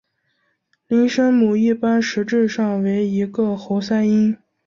[0.87, 4.35] 零声母一般实质上为一个喉塞音。